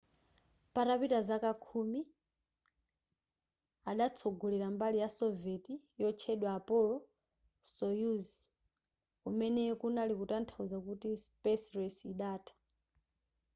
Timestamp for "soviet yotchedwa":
5.19-6.49